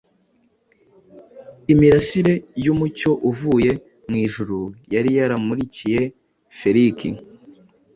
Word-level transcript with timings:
Imirasire 1.71 2.33
y’umucyo 2.65 3.11
uvuye 3.29 3.71
mu 4.09 4.15
ijuru 4.25 4.57
yari 4.93 5.09
yaramurikiye 5.17 5.99
Feliki 6.59 7.09